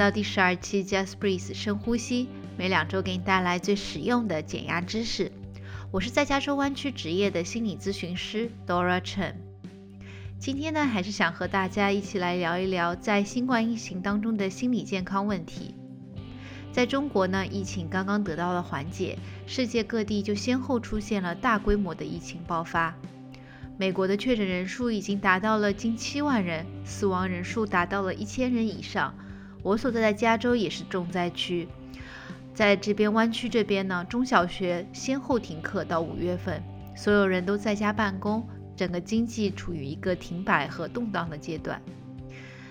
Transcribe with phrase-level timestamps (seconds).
[0.00, 5.30] 到第十二期 Just Breathe 深呼吸，每两周给你带来最实用的减压知识。
[5.90, 9.34] 我是在加州湾区职业的心理咨询师 Dora Chen。
[10.38, 15.74] 今天呢，还是想和大家一起来聊一聊在新冠疫情当中的心理健康问题。
[16.72, 22.94] 在中国呢，疫情刚刚得到了缓解，世界各地就先后出现了大规模的疫情爆发。
[23.76, 29.14] 美国的确诊人数已经达到了近七万人，死亡人数达到了一千人以上。
[29.62, 31.68] 我所在的加州也是重灾区，
[32.54, 36.62] 在这边湾区这边呢，中小学先后停课到五月份，
[36.96, 41.80] 所有人都在家办公，整个经济处于一个停摆和动荡的阶段。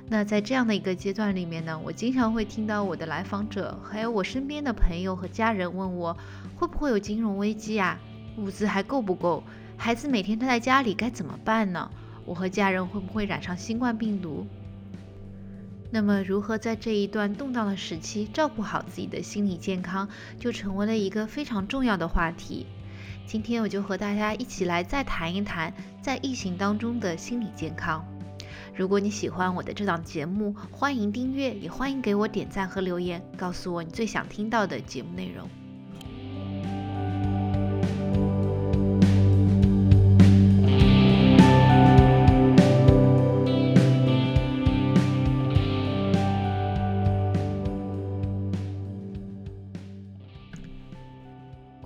[0.08, 6.18] 那在这样的一个阶段里面呢，我经常会听到我的来访者，还有我身边的朋友和家人问我，
[6.56, 8.00] 会不会有金融危机啊？
[8.38, 9.44] 物资还够不够？
[9.78, 11.92] 孩子每天待在家里该怎么办呢？
[12.26, 14.48] 我和家人会不会染上新冠病毒？
[15.92, 20.08] 那么，如何在这一段动荡的时期照顾好自己的心理健康，
[20.40, 22.68] 就成为了一个非常重要的话题。
[23.26, 28.06] 今天我就和大家一起来再谈一谈在疫情当中的心理健康。
[28.76, 35.50] 如果你喜欢我的这档节目，欢迎订阅，也欢迎给我点赞和留言，告诉我你最想听到的节目内容。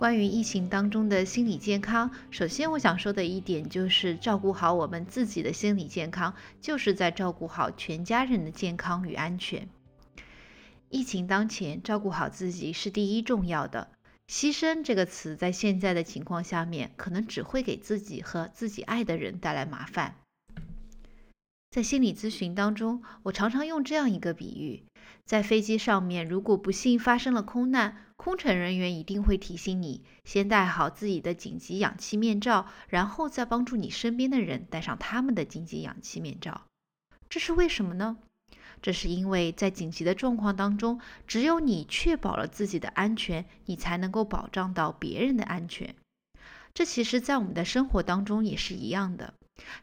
[0.04, 9.66] 关于疫情当中的心理健康，首先我想说的一点就是照顾好我们自己的心理健康，就是在照顾好全家人的健康与安全。
[10.90, 13.88] 疫情当前，照顾好自己是第一重要的。
[14.28, 20.16] 牺牲这个词在现在的情况下面，可能只会给自己和自己爱的人带来麻烦。
[21.74, 24.84] 在心理咨询当中，我常常用这样一个比喻。
[25.24, 36.62] 在飞机上面，如果不幸发生了空难，空乘人员一定会提醒你先戴好自己的紧急氧气面罩，然后再帮助你身边的人戴上他们的紧急氧气面罩。
[37.28, 38.18] 这是为什么呢？
[38.80, 45.92] 这是因为在紧急的状况当中，只有你确保了自己的安全，你才能够保障到别人的安全。
[46.72, 49.34] 这其实，在我们的生活当中也是一样的，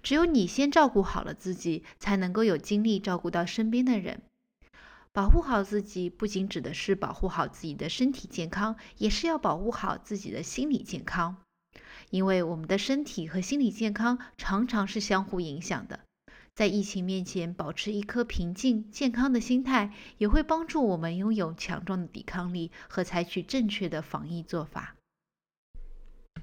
[0.04, 4.22] 只有你先照顾好了自己，才能够有精力照顾到身边的人。
[5.14, 11.38] 保护好自己，不仅指的是保护好自己的身体健康，也是要保护好自己的心理健康。
[12.10, 16.00] 因为我们的身体和心理健康常常是相互影响的。
[16.54, 24.96] 在疫情面前，保持一颗平静、健康的心态，也会帮助我们拥有强壮的抵抗力和采取正确的防疫做法。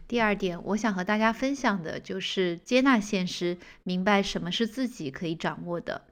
[0.09, 6.03] 第二点，我想和大家分享的就是接纳现实，明白什么是自己可以掌握的。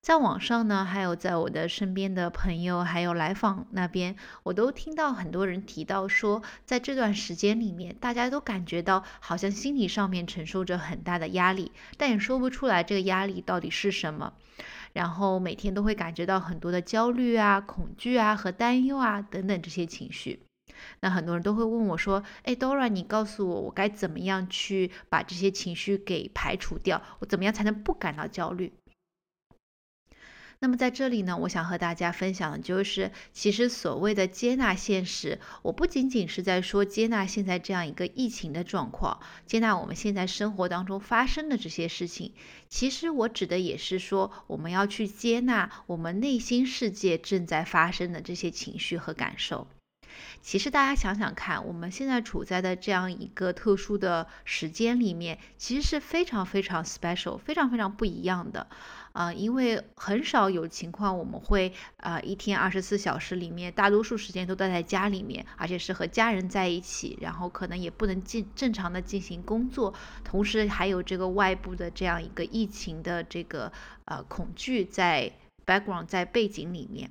[0.00, 14.34] 在网上呢，还有在我的身边的朋友，还有来访那边，我都听到很多人提到说，在这段时间里面，大家都感觉到好像心理上面承受着很大的压力，但也说不出来这个压力到底是什么。
[14.92, 20.40] 然后每天都会感觉到很多的焦虑啊、恐惧啊和担忧啊等等这些情绪。
[21.00, 27.02] 那很多人都会问我说：“哎，Dora，你告诉我，我该怎么样去把这些情绪给排除掉？
[27.20, 28.72] 我怎么样才能不感到焦虑？”
[30.60, 42.32] 那么在这里呢，我想和大家分享的就是，其实所谓的接纳现实，我不仅仅是在说接纳现在这样一个疫情的状况，接纳我们现在生活当中发生的这些事情。
[42.70, 49.66] 其实我指的也是说，我们要去接纳我们内心世界正在发生的这些情绪和感受。
[50.42, 58.66] 其实大家想想看，我们现在处在的这样一个特殊的时间里面，其实是非常非常 special，非常非常不一样的。
[59.12, 69.94] 啊，因为很少有情况，我们会啊一天二十四小时里面，大多数时间都待在家里面，而且是和家人在一起，然后可能也不能进正常的进行工作，
[70.24, 73.72] 同时还有这个外部的这样一个疫情的这个
[74.06, 75.30] 呃恐惧在
[75.64, 77.08] background 在背景里面。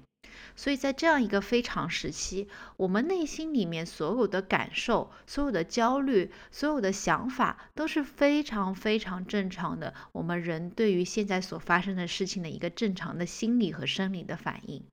[0.55, 2.47] 所以在这样一个非常时期，
[2.77, 9.93] 我们内心里面所有的感受、所有的焦虑、所有的想法都是非常非常正常的。
[10.11, 14.83] 我们人对于现在所发生的事情的一个正常的心理和生理的反应。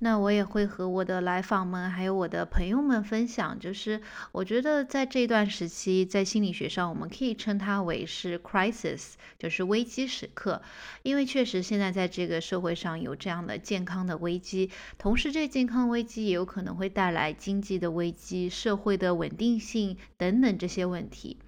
[0.00, 4.00] 那我也会和我的来访们，还有我的朋友们分享，就是
[4.30, 10.62] 我觉得在这段时期，在心理学上，我们可以称它为是 crisis，就是危机时刻。
[11.02, 21.38] 因为确实现在在这个社会上有这样的健康的危机，同时这健康危机也有可能会带来经济的危机、社会的稳定性等等这些问题。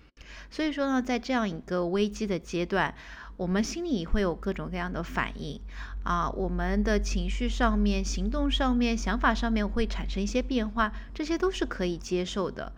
[0.51, 2.95] 所以说呢，在这样一个危机的阶段。
[3.37, 5.59] 我们心里会有各种各样的反应，
[6.05, 12.75] 啊，我们的情绪上面、行动上面、想法上面会产生一些变化，这些都是可以接受的。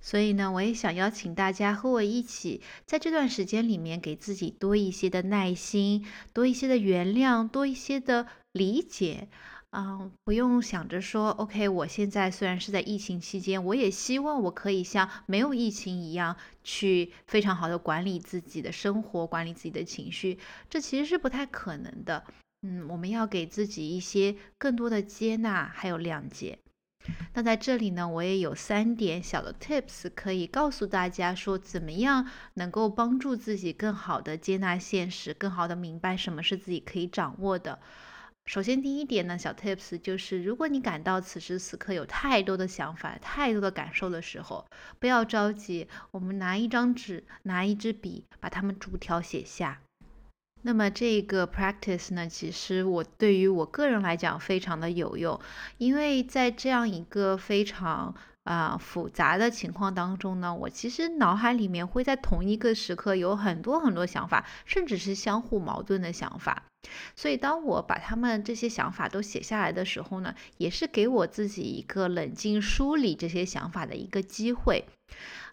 [0.00, 9.26] 所以呢，我也想邀请大家和我一起，在这段时间里面，给自己多一些的耐心，多一些的原谅，多一些的理解。
[9.72, 16.34] 嗯，不用想着说，OK，我现在虽然是在疫情期间，我也希望我可以像没有疫情一样，
[16.64, 20.38] 去非常好的管理自己的生活，管理自己的情绪，
[20.70, 22.24] 这其实是不太可能的。
[22.62, 26.58] 嗯，我们要给自己一些更多的接纳，还有谅解。
[27.34, 37.78] 那在这里呢，我也有三点小的 tips 可以告诉大家，说怎么样能够帮助自己更好的接纳现实，更好的明白什么是自己可以掌握的。
[38.46, 44.64] 首先，第一点呢，小 tips 就是，如果你感到此时此刻有太多的想法、太多的感受的时候，
[45.00, 49.80] 不要着急，我们拿一张纸，拿一支笔，把它们逐条写下。
[50.62, 55.40] 那么这个 practice 呢，其实我对于我个人来讲非常的有用，
[55.78, 58.14] 因为在这样一个非常
[58.44, 66.62] 啊复杂的情况当中呢，我其实脑海里面会在同一个时刻有很多很多想法，甚至是相互矛盾的想法。
[67.14, 74.84] 所以，当我把他们这些想法都写下来的时候呢，也是给我自己一个冷静梳理这些想法的一个机会。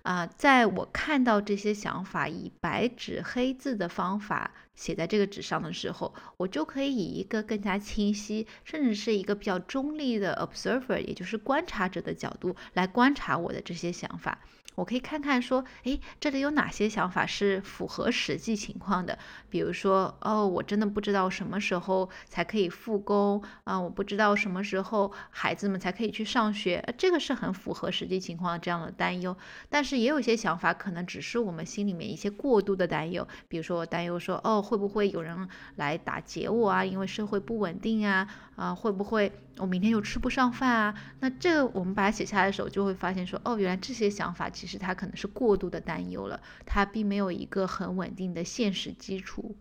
[0.02, 14.40] 啊，在我看到这些想法以白纸黑字的方法写在这个纸上的时候，我就可以以一个更加清晰，甚至是一个比较中立的 observer，也就是观察者的角度来观察我的这些想法。
[14.76, 19.18] 我可以看看说，诶，这里有哪些想法是符合实际情况的？
[19.50, 29.36] 比如说，哦，我真的不知道什么时候才可以复工啊，我不知道什么时候孩子们才可以去上学，这个是很符合实际情况这样的担忧。
[29.70, 36.84] 但是也有些想法，可能只是我们心里面一些过度的担忧，比如说我担忧说，哦，会不会有人来打劫我啊？
[36.84, 39.32] 因为社会不稳定啊，啊，会不会？
[39.58, 49.58] 我明天又吃不上饭啊，那这个我们把它写下来的时候，就会发现说，哦，原来这些想法其实他可能是过度的担忧了，他并没有一个很稳定的现实基础。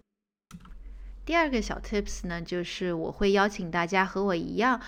[1.24, 4.80] 第二个小 tips 呢，就是我会邀请大家和我一样。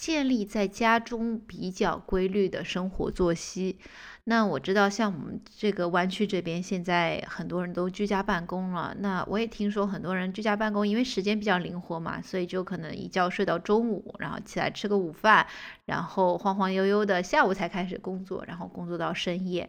[0.00, 3.78] 建立在家中比较规律的生活作息。
[4.24, 8.96] 那我知道，像我们这个湾区这边，现在很多人都居家办公了。
[9.00, 15.46] 那我也听说很多人居家办公，因为时间比较灵活嘛，所以就可能一觉睡到中午，然后起来吃个午饭，
[15.84, 19.68] 然后晃晃悠悠的下午才开始工作，然后工作到深夜。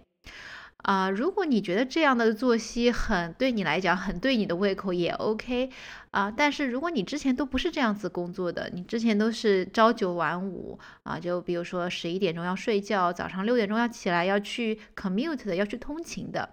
[0.84, 5.70] 啊，如果你觉得这样的作息很对你来讲很对你的胃口也 OK
[6.10, 16.50] 啊，但是如果你之前都不是这样子工作的，你之前都是朝九晚五啊，就比如说十一点钟要睡觉，早上六点钟要起来要去 commute 的，要去通勤的，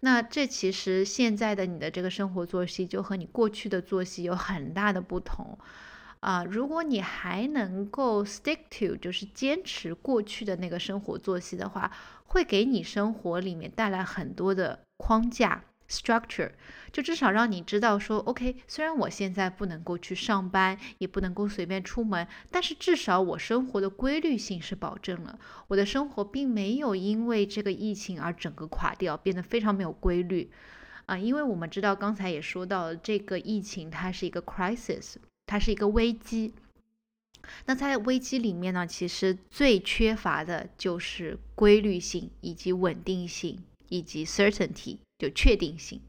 [0.00, 5.58] 那这其实现在的你的这个生活作息就和你过去的作息有很大的不同。
[6.20, 11.90] 啊，如果你还能够 stick to，就是坚持过去的那个生活作息的话，
[12.24, 16.50] 会给你生活里面带来很多的框架 structure，
[16.92, 30.52] 就至少让你知道说，OK，虽然我现在不能够去上班，也不能够随便出门，但是至少我生活的规律性是保证了，我的生活并没有因为这个疫情而整个垮掉，变得非常没有规律。
[31.06, 35.14] 啊，因为我们知道刚才也说到，这个疫情它是一个 crisis。
[35.50, 36.54] 它是一个危机，
[37.66, 46.00] 那在危机里面呢，其实最缺乏的就是规律性，以及稳定性，以及 certainty 就确定性。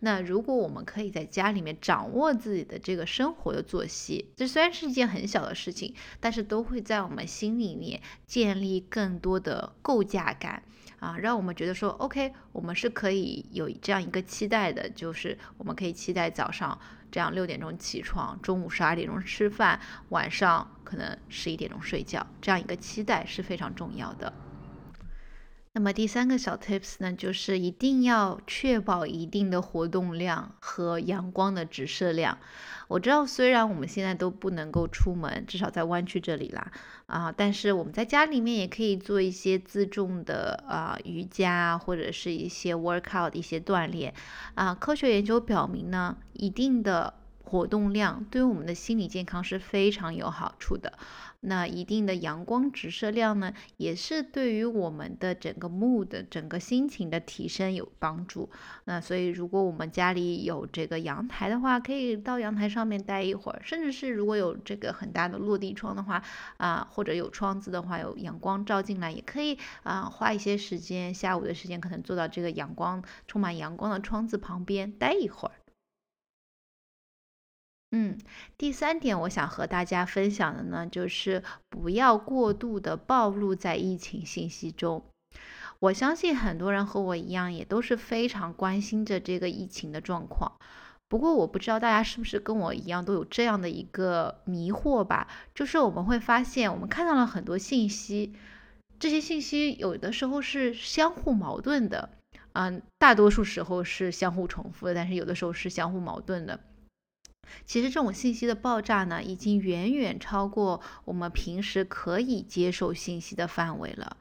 [0.00, 10.64] 那如果我们可以在家里面掌握自己的这个生活的作息，这虽然是一件很小的事情，但是都会在我们心里面建立更多的构架感
[10.98, 16.76] 啊，让我们觉得说，OK，我们是可以有这样一个期待的，就是我们可以期待早上。
[17.12, 19.78] 这样六点钟起床，中午十二点钟吃饭，
[20.08, 24.32] 晚上可能十一点钟睡觉，这样一个期待是非常重要的。
[25.74, 32.36] 那么第三个小 tips 呢，就是一定要确保一定的活动量和阳光的直射量。
[32.88, 36.70] 我知道，虽然我们现在都不能够出门，至少在湾区这里啦，
[37.06, 44.12] 啊，但是我们在家里面也可以做一些自重的啊瑜伽，或者是一些 workout 一些锻炼。
[44.54, 47.14] 啊，科学研究表明呢，一定的。
[47.44, 50.92] 活动量对于我们的心理健康是非常有好处的。
[51.44, 58.48] 那一定的阳光直射量呢，也是对于我们的整个 mood、整个心情的提升有帮助。
[58.84, 63.60] 那所以，如果我们家里有这个阳台的话，可以到阳台上面待一会儿。
[63.64, 66.22] 甚至是如果有这个很大的落地窗的话，
[66.58, 75.54] 啊，或者有窗子的话，有阳光照进来，也可以啊，花一些时间，下午的时间可能坐到这个阳光充满阳光的窗子旁边待一会儿。
[77.94, 78.18] 嗯，
[78.56, 85.04] 第三点，我想和大家分享的呢，就是不要过度的暴露在疫情信息中。
[85.78, 90.52] 我相信很多人和我一样，也都是非常关心着这个疫情的状况。
[91.06, 95.28] 不过，我不知道大家是不是跟我一样，都有这样的一个迷惑吧？
[95.54, 98.32] 就是我们会发现，我们看到了很多信息，
[98.98, 102.08] 这些信息有的时候是相互矛盾的，
[102.54, 106.58] 嗯，大多数时候是相互重复的，但是有的时候是相互矛盾的。
[107.64, 114.16] 其实这种信息的爆炸呢，已经远远超过我们平时可以接受信息的范围了，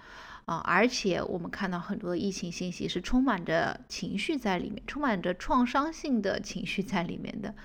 [0.46, 0.58] 啊！
[0.58, 7.56] 而且我们看到很多的疫情信息是充满着情绪在里面，充满着创伤性的情绪在里面的。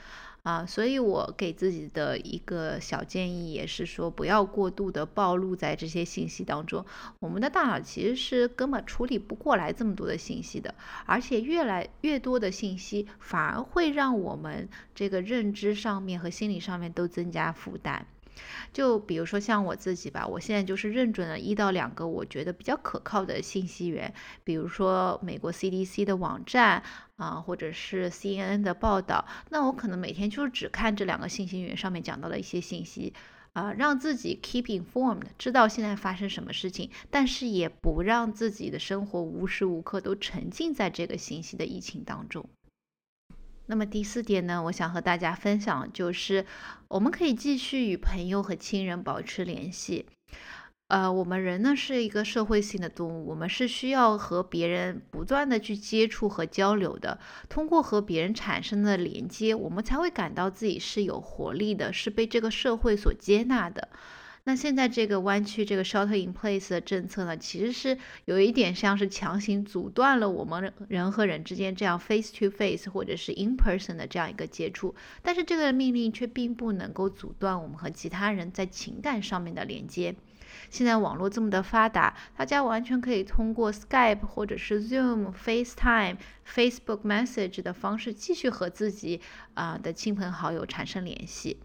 [0.46, 6.86] 啊，所以我给自己的一个小建议也是说，不要过度的暴露在这些信息当中。
[7.18, 10.72] 我们的大脑其实是根本处理不过来这么多的信息的，
[11.04, 18.06] 而且越来越多的信息反而会让我们这个认知上面和心理上面都增加负担。
[18.72, 24.12] 就比如说像我自己吧，我现在就是认准了一到两个我觉得比较可靠的信息源，
[24.44, 26.82] 比如说美国 CDC 的网站
[27.16, 33.14] 啊，或者是 CNN 的报道，那我可能每天就是只看这两个信息源上面讲到的一些信息
[33.52, 42.46] 啊，让自己 keep informed，知道现在发生什么事情，但是也不让自己的生活无时无刻都沉浸在这个信息的疫情当中。
[43.66, 46.46] 那么第四点呢，我想和大家分享，就是
[46.88, 50.06] 我们可以继续与朋友和亲人保持联系。
[50.88, 57.18] 呃，我们人呢是一个社会性的动物，我们是需要和别人不断的去接触和交流的。
[57.48, 63.88] 通过和别人产生的连接，我们才会感到自己是有活力的，是被这个社会所接纳的。
[64.48, 80.14] 那现在这个湾区这个 shelter in place 的政策呢，其实是有一点像是强行阻断了我们人和人之间这样 face to face 或者是 in person 的这样一个接触，但是这个命令却并不能够阻断我们和其他人在情感上面的连接。
[80.70, 89.20] 现在网络这么的发达，大家完全可以通过 Skype 或者是 Zoom、FaceTime、Facebook Message 的方式继续和自己
[89.54, 91.58] 啊的亲朋好友产生联系。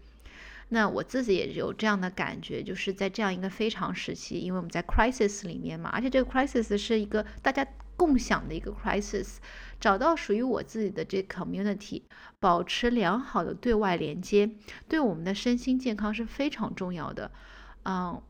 [0.74, 9.36] 那我自己也有这样的感觉，就是在这样一个非常时期，因为我们在 crisis 里面嘛，而且这个 crisis 是一个大家共享的一个 crisis，
[9.78, 12.00] 找到属于我自己的这 community，
[12.40, 14.50] 保持良好的对外连接，
[14.88, 17.30] 对我们的身心健康是非常重要的。
[17.84, 18.22] 嗯，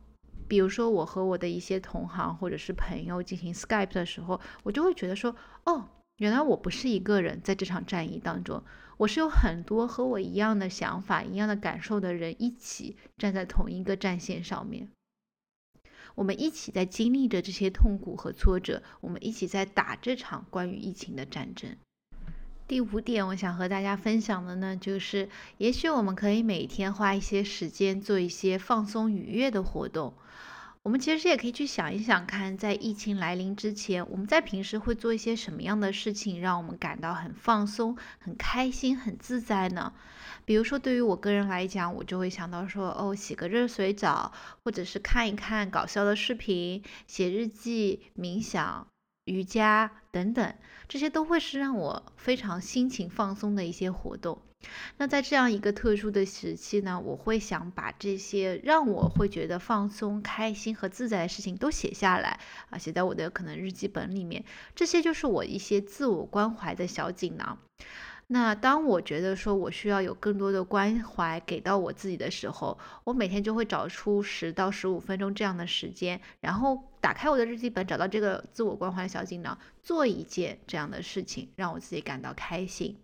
[0.49, 5.33] 比如说我和我的一些同行或者是朋友进行 Skype 的时候，我就会觉得说，
[5.63, 5.87] 哦。
[6.17, 8.63] 原来我不是一个人在这场战役当中，
[8.97, 14.89] 我是有很多和我一样的想法、一样的感受的人一起站在同一个战线上面。
[16.15, 21.75] 我们一起在经历着这些痛苦和挫折，我们一起在打这场关于疫情的战争。
[22.67, 25.27] 第五点，我想和大家分享的呢，就是
[25.57, 30.13] 也许我们可以每天花一些时间做一些放松愉悦的活动。
[30.83, 39.93] 我们其实也可以去想一想，看在疫情来临之前，我们在平时会做一些什么样的事情，让我们感到很放松、很开心、很自在呢？
[40.43, 44.33] 比如说，对于我个人来讲，我就会想到说，哦，洗个热水澡，
[44.65, 48.85] 或者是看一看搞笑的视频、写日记、冥想。
[49.23, 50.53] 瑜伽等等，
[50.89, 54.41] 这些都会是让我非常心情放松的一些活动。
[54.97, 62.39] 那在这样一个特殊的时期呢，我会想把这些让我会觉得放松、开心和自在的事情都写下来
[62.69, 64.43] 啊，写在我的可能日记本里面。
[64.75, 67.57] 这些就是我一些自我关怀的小锦囊。
[68.27, 83.02] 那当我觉得说我需要有更多的关怀给到我自己的时候，我每天就会找出十到十五分钟这样的时间，然后打开我的日记本，找到这个自我关怀的小锦囊，做一件这样的事情，让我自己感到开心。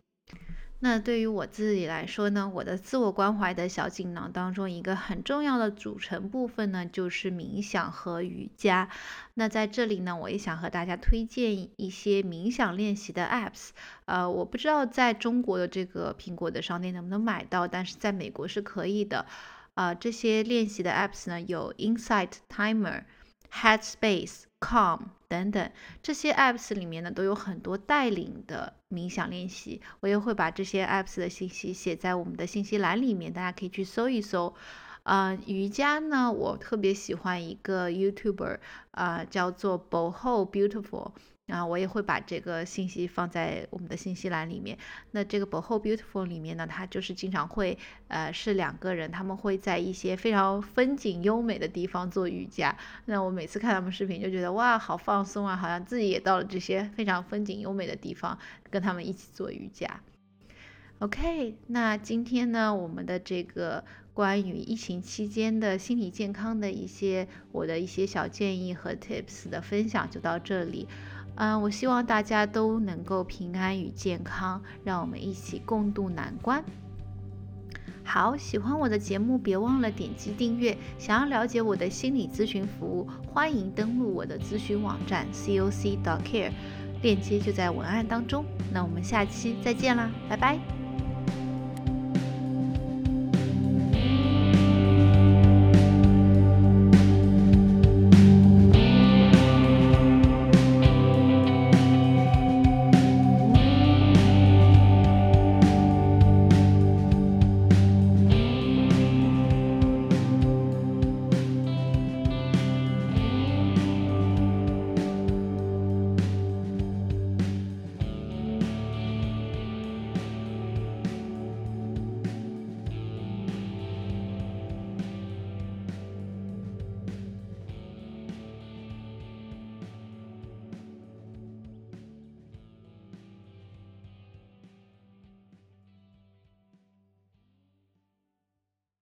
[0.82, 8.88] 那对于我自己来说呢，我的自我关怀的小锦囊当中，一个很重要的组成部分呢，就是冥想和瑜伽。
[9.34, 13.72] 那在这里呢，我也想和大家推荐一些冥想练习的 apps。
[14.06, 19.26] 呃，我不知道在中国的这个苹果的商店能不能买到，但是在美国是可以的。
[19.74, 23.04] 啊，这些练习的 apps 呢，有 Insight Timer、
[23.52, 24.49] Headspace。
[24.60, 25.72] Calm 等等
[26.04, 29.82] 这些 apps 里面呢，都有很多带领的冥想练习。
[30.02, 34.54] 我也会把这些 apps 的信息写在我们的信息栏里面，大家可以去搜一搜。
[35.04, 38.60] 嗯，瑜伽呢，我特别喜欢一个 YouTuber，
[38.92, 41.14] 啊，叫做 Boho Beautiful。
[41.50, 44.78] 啊，我也会把这个信息放在我们的信息栏里面。
[45.12, 47.78] 那这个 Boho Beautiful 里面呢，它就是经常会，
[48.08, 52.78] 呃，是两个人，他们会在一些非常风景优美的地方做瑜伽。
[53.06, 58.38] 那我每次看他们视频就觉得哇，好放松啊，好像自己也到了这些非常风景优美的地方，
[58.70, 60.02] 跟他们一起做瑜伽。
[61.00, 70.90] OK，那今天呢，我们的这个关于疫情期间的心理健康的一些我的一些小建议和 tips 的分享就到这里。
[71.40, 76.62] 嗯，我希望大家都能够平安与健康，让我们一起共度难关。
[78.04, 80.78] 好，喜欢我的节目，别忘了点击订阅。
[80.98, 86.52] 想要了解我的心理咨询服务，欢迎登录我的咨询网站 cocdocare，
[87.02, 88.44] 链接就在文案当中。
[88.74, 90.79] 那我们下期再见啦，拜拜。